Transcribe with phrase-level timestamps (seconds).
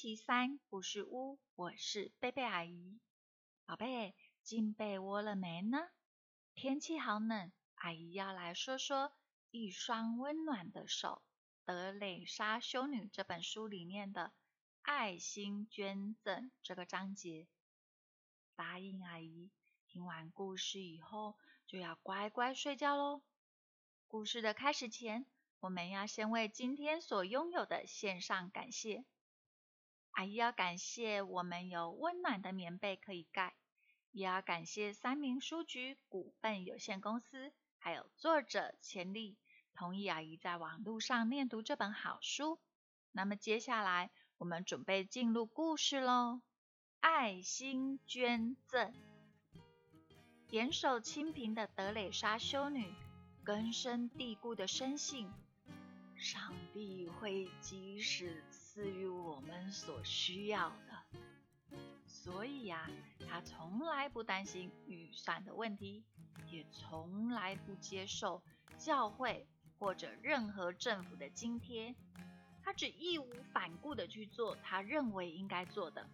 [0.00, 3.00] 期三故事屋，我是贝贝阿姨。
[3.66, 5.88] 宝贝，进被窝了没呢？
[6.54, 9.06] 天气好冷，阿姨要来说说
[9.50, 11.20] 《一双温暖的手》
[11.66, 14.30] 德蕾莎修女这本书里面的
[14.82, 17.48] 爱心捐赠这个章节。
[18.54, 19.50] 答应阿姨，
[19.88, 21.36] 听完故事以后
[21.66, 23.20] 就要乖乖睡觉喽。
[24.06, 25.26] 故事的开始前。
[25.58, 29.04] 我们要先为今天所拥有的献上感谢。
[30.18, 33.54] 阿姨要感谢我们有温暖的棉被可以盖，
[34.10, 39.36] 也要感谢三明书局股份有限公司，还有作者钱丽
[39.76, 42.58] 同意阿姨在网络上念读这本好书。
[43.12, 46.42] 那么接下来我们准备进入故事喽。
[46.98, 48.92] 爱心捐赠，
[50.48, 52.92] 点手清贫的德蕾莎修女
[53.44, 55.30] 根深蒂固的深信。
[56.16, 58.42] 上帝会及时
[58.78, 61.18] 赐予我们所需要的，
[62.06, 62.88] 所以呀，
[63.28, 66.04] 他从来不担心预算的问题，
[66.46, 68.40] 也从来不接受
[68.76, 69.48] 教会
[69.80, 71.96] 或者任何政府的津贴。
[72.62, 76.08] 他只义无反顾的去做他认为应该做的，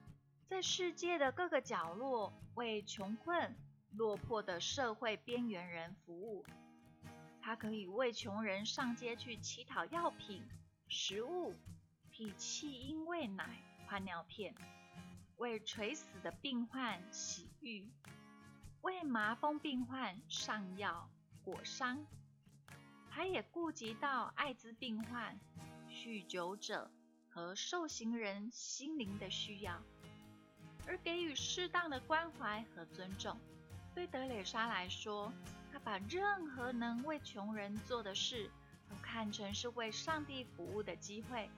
[0.48, 3.54] 在世界的各个角落为穷困
[3.90, 6.46] 落魄的社会边缘人服务。
[7.42, 10.42] 他可以为穷人上街去乞讨药品、
[10.88, 11.54] 食物，
[12.16, 14.54] 替弃婴喂奶、换尿片，
[15.36, 17.90] 为垂死的病患洗浴，
[18.82, 21.10] 为麻风病患上药
[21.42, 22.06] 裹伤。
[23.10, 25.40] 他也顾及到艾滋病患、
[25.88, 26.88] 酗酒者
[27.28, 29.82] 和受刑人心灵的需要，
[30.86, 33.36] 而给予适当的关怀和尊重。
[33.92, 35.32] 对德蕾莎来说，
[35.72, 38.48] 他把任何能为穷人做的事，
[38.88, 41.50] 都看成是为上帝服务的机会。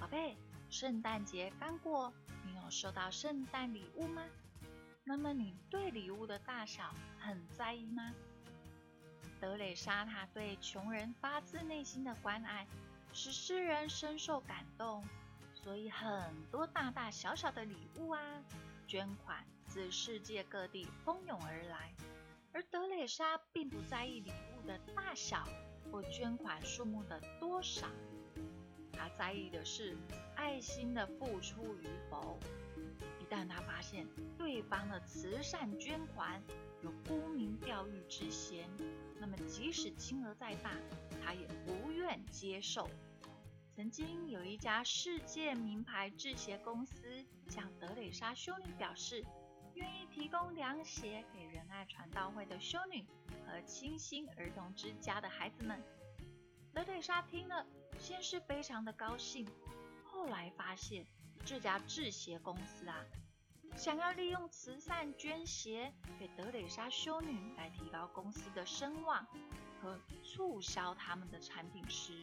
[0.00, 0.34] 宝贝，
[0.70, 2.10] 圣诞节刚过，
[2.46, 4.24] 你有收到圣诞礼物吗？
[5.04, 8.14] 那么你对礼物的大小很在意吗？
[9.38, 12.66] 德蕾莎她对穷人发自内心的关爱，
[13.12, 15.04] 使世人深受感动，
[15.52, 18.22] 所以很多大大小小的礼物啊，
[18.86, 21.94] 捐款自世界各地蜂拥而来。
[22.54, 25.46] 而德蕾莎并不在意礼物的大小
[25.92, 27.86] 或捐款数目的多少，
[29.00, 29.96] 他在意的是
[30.34, 32.38] 爱心的付出与否。
[33.18, 34.06] 一旦他发现
[34.36, 36.42] 对方的慈善捐款
[36.82, 38.68] 有沽名钓誉之嫌，
[39.18, 40.72] 那么即使金额再大，
[41.24, 42.90] 他也不愿接受。
[43.74, 49.24] 曾经有一家世界名牌制鞋公司向德蕾莎修女表示。
[49.74, 53.06] 愿意提供凉鞋给仁爱传道会的修女
[53.46, 55.80] 和清新儿童之家的孩子们。
[56.74, 57.66] 德蕾莎听了，
[57.98, 59.46] 先是非常的高兴，
[60.04, 61.06] 后来发现
[61.44, 63.04] 这家制鞋公司啊，
[63.76, 69.26] 想要利用慈善捐鞋给德蕾莎修女来提高公司的声望
[69.80, 72.22] 和促销他们的产品时，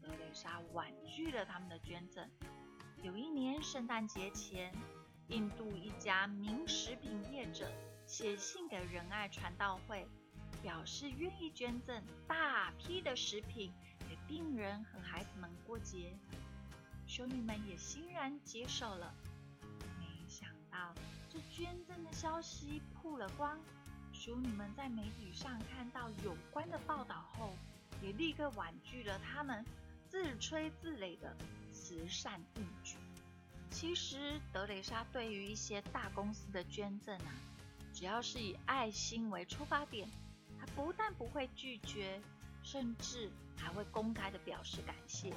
[0.00, 2.28] 德蕾莎婉拒了他们的捐赠。
[3.02, 4.72] 有一年圣诞节前。
[5.28, 7.70] 印度一家名食品业者
[8.04, 10.04] 写信给仁爱传道会，
[10.62, 13.72] 表示愿意捐赠大批的食品
[14.08, 16.12] 给病人和孩子们过节。
[17.06, 19.14] 修女们也欣然接受了。
[19.98, 20.94] 没想到
[21.28, 23.58] 这捐赠的消息曝了光，
[24.12, 27.56] 修女们在媒体上看到有关的报道后，
[28.00, 29.64] 也立刻婉拒了他们
[30.08, 31.36] 自吹自擂的
[31.72, 32.96] 慈善义举。
[33.70, 37.32] 其实，德蕾莎对于一些大公司的捐赠啊，
[37.92, 40.08] 只要是以爱心为出发点，
[40.60, 42.20] 他不但不会拒绝，
[42.62, 45.32] 甚至还会公开的表示感谢。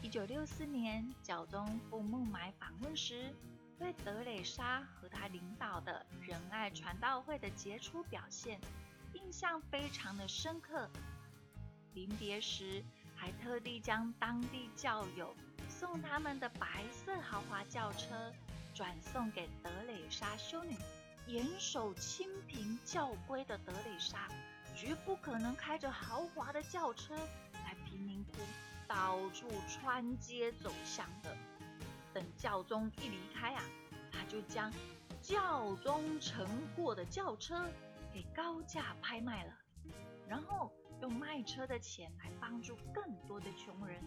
[0.00, 3.34] 一九六四年，教宗赴孟买访问时，
[3.78, 8.58] 对德蕾莎和他领导的仁爱传道会的杰出表现，
[9.12, 10.88] 印象非常的深刻。
[11.92, 12.82] 临别时，
[13.14, 15.34] 还特地将当地教友。
[15.68, 18.32] 送他们的白色豪华轿车
[18.74, 20.76] 转送给德蕾莎修女。
[21.26, 24.28] 严守清贫教规的德蕾莎，
[24.74, 27.14] 绝不可能开着豪华的轿车
[27.52, 28.32] 来贫民窟
[28.86, 31.36] 到处穿街走巷的。
[32.12, 33.62] 等教宗一离开啊，
[34.12, 34.72] 他就将
[35.20, 37.64] 教宗乘过的轿车
[38.12, 39.52] 给高价拍卖了，
[40.28, 44.00] 然后用卖车的钱来帮助更多的穷人。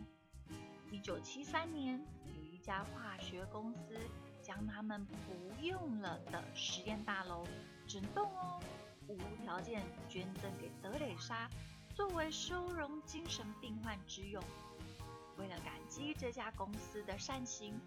[0.89, 2.01] 一九七三年，
[2.35, 3.97] 有一家化学公司
[4.41, 7.45] 将他们不用了的实验大楼
[7.85, 8.61] 整栋哦，
[9.07, 11.49] 无条件捐赠给德蕾莎，
[11.95, 14.43] 作为收容精神病患之用。
[15.37, 17.79] 为了感激这家公司的善行，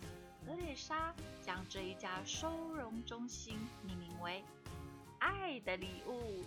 [0.46, 4.44] 德蕾莎将这一家收容中心命名为
[5.20, 6.44] “爱的礼物”。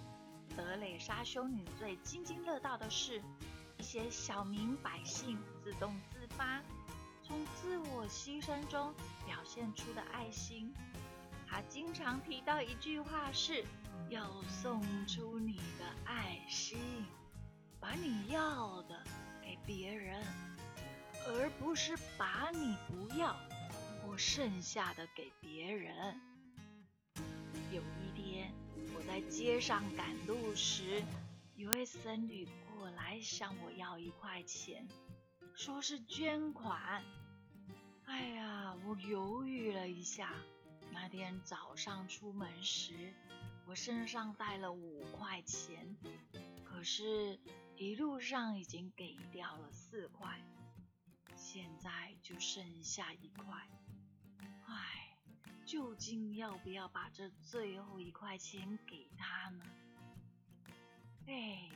[0.56, 3.22] 德蕾莎修女最津津乐道的是，
[3.78, 6.62] 一些小民百姓自动自发、
[7.22, 8.94] 从自我牺牲中
[9.26, 10.74] 表现出的爱心。
[11.54, 13.64] 他经常提到一句话是
[14.10, 17.06] ：“要送出你的爱心，
[17.80, 19.04] 把你要的
[19.40, 20.20] 给别人。”
[21.28, 23.38] 而不是把你不要
[24.02, 26.20] 或剩下的给别人。
[27.72, 28.52] 有一天，
[28.96, 31.04] 我在街上赶路时，
[31.56, 34.88] 一位僧侣过来向我要一块钱，
[35.54, 37.04] 说是捐款。
[38.06, 40.34] 哎呀，我犹豫了一下。
[40.94, 43.14] 那天早上出门时，
[43.66, 45.98] 我身上带了五块钱，
[46.64, 47.40] 可是
[47.76, 50.40] 一路上已经给掉了四块。
[51.36, 53.68] 现在就剩下一块，
[54.66, 55.18] 唉，
[55.66, 59.66] 究竟要不要把这最后一块钱给他呢？
[61.28, 61.70] 哎，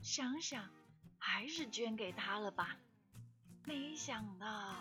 [0.00, 0.70] 想想
[1.18, 2.78] 还是捐给他了吧。
[3.64, 4.74] 没想到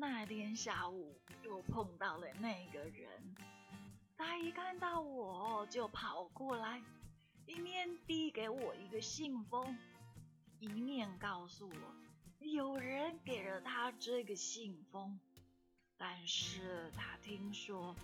[0.00, 3.36] 那天下午又碰到了那个人，
[4.16, 6.82] 他一看到我就跑过来，
[7.44, 9.76] 一面递给我一个信封，
[10.58, 12.46] 一面告诉我。
[12.46, 15.20] 有人给了他这个信封，
[15.98, 17.94] 但是他听说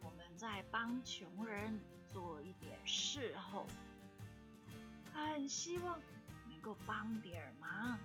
[0.00, 1.78] 我们在帮穷人
[2.10, 3.66] 做一点事后，
[5.12, 6.00] 他很希望
[6.48, 7.98] 能够帮点忙，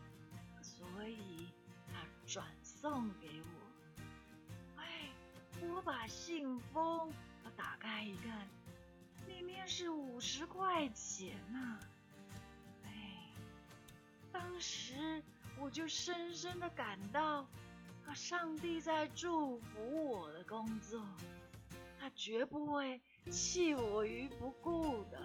[0.61, 1.47] 所以
[1.91, 4.81] 他转送给我。
[4.81, 5.09] 哎，
[5.61, 7.11] 我把信封
[7.55, 8.47] 打开一看，
[9.27, 11.79] 里面是五十块钱呐！
[12.83, 13.33] 哎，
[14.31, 15.23] 当时。
[15.59, 17.43] 我就深深的感到，
[18.05, 21.03] 啊，上帝在祝福我的工作，
[21.99, 23.01] 他绝不会
[23.31, 25.19] 弃我于不顾的。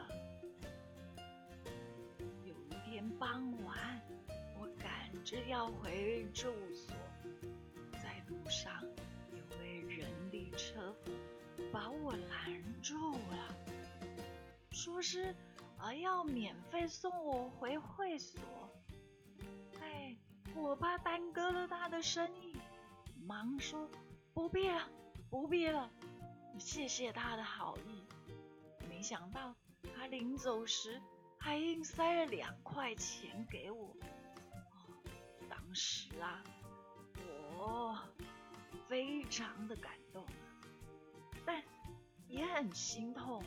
[5.32, 6.94] 赶着要回住所，
[8.02, 8.82] 在路上
[9.30, 11.10] 有位人力车夫
[11.72, 13.56] 把我拦住了，
[14.70, 15.34] 说是
[15.78, 18.42] 啊要免费送我回会所。
[19.80, 20.14] 哎
[20.54, 22.54] 我怕耽搁了他的生意，
[23.26, 23.88] 忙说
[24.34, 24.86] 不必了，
[25.30, 25.90] 不必了，
[26.58, 28.04] 谢谢他的好意。
[28.86, 29.56] 没想到
[29.96, 31.00] 他临走时
[31.38, 33.96] 还硬塞了两块钱给我。
[35.72, 36.44] 当时啊，
[37.56, 37.98] 我
[38.90, 40.22] 非常的感动，
[41.46, 41.64] 但
[42.28, 43.42] 也很心痛。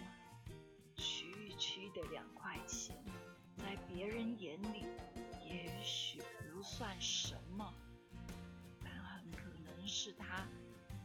[0.95, 2.97] 区区的两块钱，
[3.55, 4.87] 在别人眼里，
[5.47, 6.19] 也许
[6.51, 6.63] 不。
[6.63, 7.71] 算什么？
[8.83, 10.37] 但很可能是他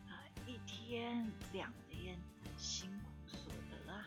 [0.08, 2.18] 啊一天两天
[2.56, 4.06] 辛苦所得啊。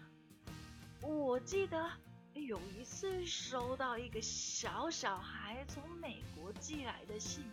[1.04, 1.92] 我记得
[2.34, 7.44] 有一次收到一个小小孩从美国寄来的信，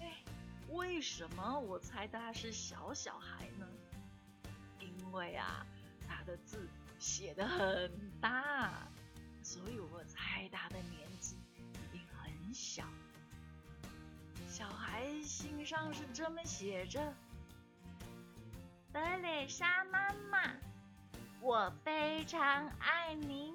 [0.00, 0.22] 哎，
[0.70, 3.66] 为什么我猜他是小小孩呢？
[4.80, 5.66] 因为啊，
[6.06, 6.68] 他的字
[6.98, 8.88] 写的很大，
[9.42, 12.52] 所以我猜他的年纪一定很。
[12.52, 12.84] 小
[14.48, 17.14] 小孩信上是这么写着
[18.92, 20.56] ：“德蕾莎妈妈，
[21.40, 23.54] 我非常爱您。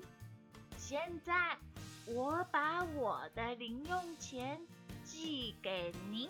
[0.86, 1.58] 现在
[2.06, 4.60] 我把我的零用钱
[5.06, 6.30] 寄给您。”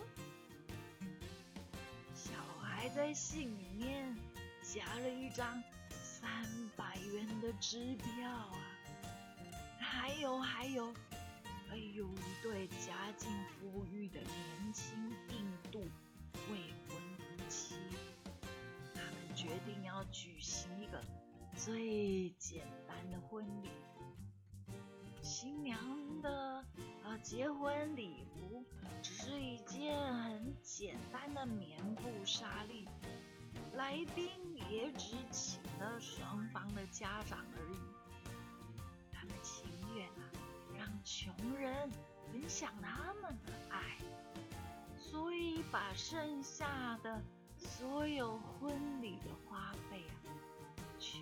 [2.14, 2.30] 小
[2.62, 4.16] 孩在信里面
[4.62, 6.46] 夹了一张三
[6.76, 8.54] 百元的支票啊，
[9.80, 10.94] 还有还有。
[11.68, 15.80] 还有一对家境富裕的年轻印度
[16.48, 17.74] 未婚夫妻，
[18.94, 21.02] 他们决定要举行一个
[21.56, 23.70] 最简单的婚礼。
[25.44, 25.78] 新娘
[26.22, 26.64] 的
[27.02, 28.64] 啊结婚礼服
[29.02, 32.88] 只是一件很简单的棉布纱丽，
[33.74, 34.30] 来宾
[34.70, 37.78] 也只请了双方的家长而已。
[39.12, 40.32] 他们情愿啊，
[40.78, 41.90] 让穷人
[42.32, 43.98] 分享他们的爱，
[44.96, 47.22] 所以把剩下的
[47.58, 50.32] 所有婚礼的花费啊，
[50.98, 51.20] 全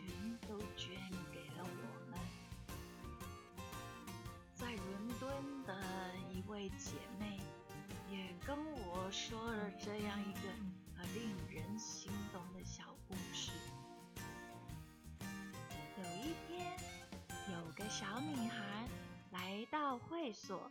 [0.48, 1.41] 都捐给
[5.22, 5.72] 敦的
[6.32, 7.38] 一位姐妹
[8.10, 10.40] 也跟我说了这样一个
[10.96, 13.52] 很令人心动的小故事。
[15.20, 16.76] 有一天，
[17.52, 18.88] 有个小女孩。
[19.30, 20.70] 来到会所，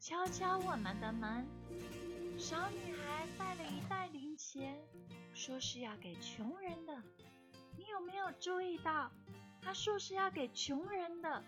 [0.00, 1.46] 敲敲我们的门。
[2.36, 4.76] 小女孩带了一袋零钱，
[5.32, 7.02] 说是要给穷人的。
[7.78, 9.10] 你有没有注意到，
[9.62, 11.42] 她说是要给穷人的，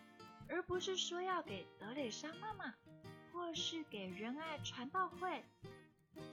[0.48, 2.74] 而不是说要给德蕾莎妈妈，
[3.32, 5.44] 或是给仁爱传道会？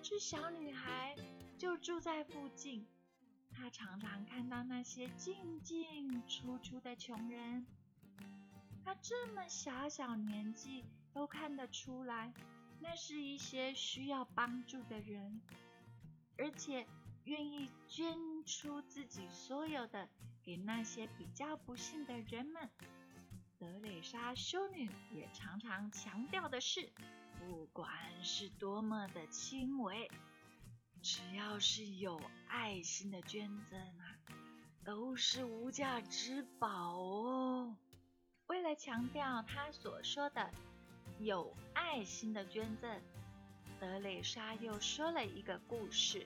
[0.03, 1.15] 这小女孩
[1.57, 2.85] 就住在附近，
[3.51, 7.65] 她常常看到那些进进出出的穷人。
[8.83, 12.33] 她这么小小年纪，都看得出来，
[12.79, 15.41] 那是一些需要帮助的人，
[16.37, 16.85] 而且
[17.25, 20.09] 愿意捐出自己所有的
[20.43, 22.69] 给那些比较不幸的人们。
[23.61, 26.91] 德蕾莎修女也常常强调的是，
[27.37, 27.87] 不管
[28.23, 30.09] 是多么的轻微，
[31.03, 34.17] 只要是有爱心的捐赠啊，
[34.83, 37.77] 都是无价之宝哦。
[38.47, 40.49] 为了强调他所说的
[41.19, 42.99] 有爱心的捐赠，
[43.79, 46.25] 德蕾莎又说了一个故事。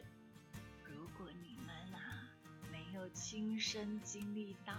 [0.86, 2.30] 如果你们啊
[2.72, 4.74] 没有亲身经历到，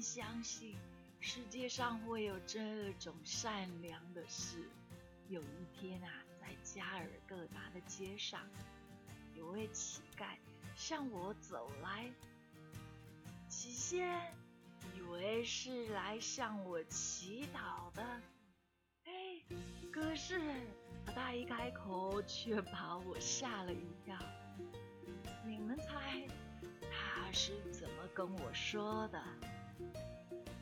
[0.00, 0.76] 相信
[1.20, 4.68] 世界上会有这种善良的事。
[5.28, 6.08] 有一天啊，
[6.40, 8.48] 在加尔各答的街上，
[9.34, 10.36] 有位乞丐
[10.74, 12.10] 向我走来，
[13.48, 14.34] 起先。
[14.94, 18.02] 以为是来向我祈祷的，
[19.04, 19.12] 哎，
[19.92, 20.40] 可是
[21.06, 24.16] 他一开口却把我吓了一跳。
[25.44, 26.26] 你们猜
[26.82, 29.22] 他是怎么跟我说的？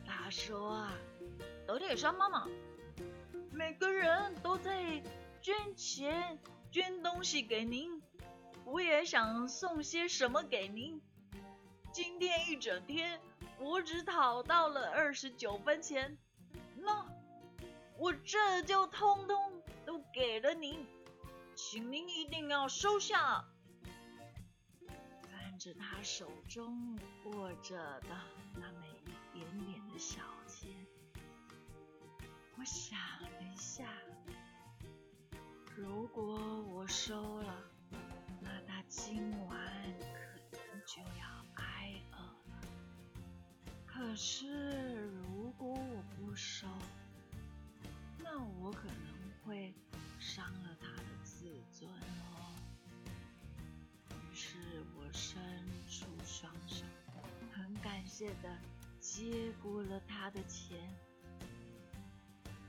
[0.06, 0.92] 他说啊，
[1.66, 2.48] 德丽莎妈妈，
[3.50, 5.02] 每个人都在
[5.40, 6.38] 捐钱、
[6.70, 8.02] 捐东西给您，
[8.64, 11.00] 我也想送些什么给您。
[11.92, 13.20] 今天一整天。
[13.60, 16.18] 我只讨到了二十九分钱，
[16.76, 17.06] 那
[17.96, 20.84] 我这就通通都给了您，
[21.54, 23.44] 请您一定要收下。
[25.22, 28.08] 看着他手中握着的
[28.54, 28.88] 那枚
[29.94, 30.68] 的小钱，
[32.56, 33.88] 我想了一下，
[35.76, 37.62] 如果我收了，
[38.40, 39.56] 那他今晚
[40.50, 42.16] 可能就要挨饿
[42.50, 42.60] 了。
[43.86, 46.66] 可是，如果我不收，
[48.18, 49.72] 那我可能会
[50.18, 51.88] 伤了他的自尊
[52.32, 52.52] 哦。
[54.10, 54.58] 于是
[54.96, 55.40] 我伸
[55.86, 56.84] 出双手，
[57.52, 58.58] 很感谢的
[59.16, 60.76] 接过了他的钱。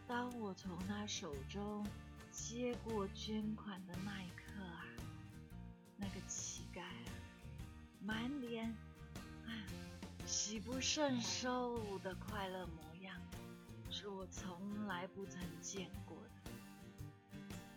[0.07, 1.83] 当我从他手中
[2.29, 4.85] 接过捐款的那一刻啊，
[5.97, 7.09] 那个乞丐啊
[7.99, 8.69] 满脸
[9.47, 9.49] 啊……
[10.27, 13.19] 喜不胜收的快乐模样，
[13.89, 16.51] 是我从来不曾见过的。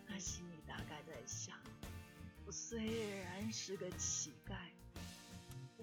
[0.07, 1.57] 他心里大概在想：
[2.45, 4.53] 我虽然是个乞丐，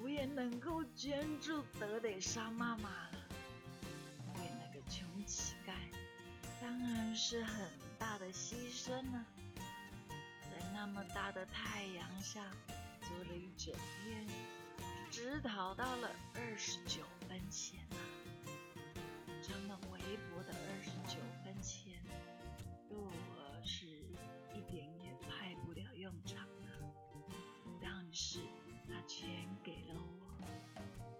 [0.07, 3.19] 我也能够捐助德蕾莎妈妈了。
[4.37, 5.73] 为那个穷乞丐，
[6.63, 9.27] 当然是很大的牺牲了。
[10.09, 12.41] 在那么大的太阳下，
[13.01, 14.25] 做了一整天。
[15.11, 17.99] 只讨到了二十九分钱啊！
[19.43, 21.95] 这么微薄的二十九分钱，
[22.89, 23.87] 对我是
[24.55, 26.71] 一点也派不了用场的。
[27.83, 28.39] 但是
[29.67, 30.47] 给了我，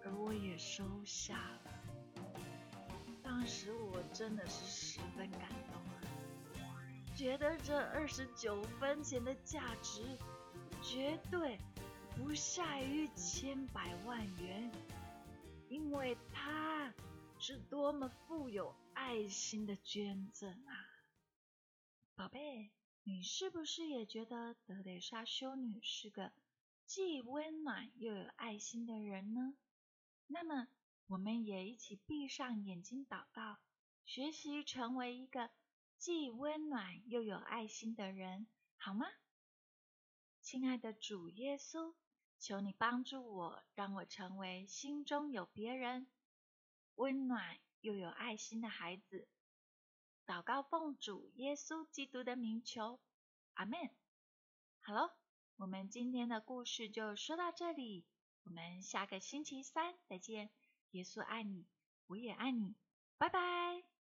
[0.05, 1.61] 而我也收下了。
[3.21, 5.99] 当时我真的是十分感动啊，
[7.13, 10.01] 觉得这二十九分钱的价值
[10.81, 11.59] 绝对。
[12.19, 14.71] 不下于千百万元，
[15.69, 16.91] 因为它
[17.37, 20.73] 是多么富有爱心的捐赠啊！
[22.15, 22.71] 宝贝，
[23.03, 26.31] 你是不是也觉得德蕾莎修女是个
[26.87, 29.53] 既温暖又有爱心的人呢？
[30.25, 30.67] 那么，
[31.07, 33.59] 我们也一起闭上眼睛祷告，
[34.05, 35.51] 学习成为一个
[35.97, 39.05] 既温暖又有爱心的人，好吗？
[40.41, 41.93] 亲爱的主耶稣。
[42.39, 46.07] 求你帮助我，让我成为心中有别人、
[46.93, 49.27] 温暖又有爱心的孩子。
[50.23, 52.99] 祷告奉主耶稣基督的名求，
[53.55, 53.89] 阿门。
[54.81, 55.09] 好喽，
[55.57, 58.05] 我们今天的故事就说到这里，
[58.43, 60.51] 我们下个星期三再见。
[60.91, 61.65] 耶稣爱你，
[62.05, 62.75] 我也爱你，
[63.17, 63.96] 拜拜。